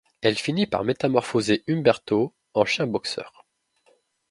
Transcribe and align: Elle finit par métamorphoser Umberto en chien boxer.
Elle 0.21 0.35
finit 0.35 0.65
par 0.65 0.83
métamorphoser 0.83 1.63
Umberto 1.67 2.33
en 2.55 2.65
chien 2.65 2.87
boxer. 2.87 3.31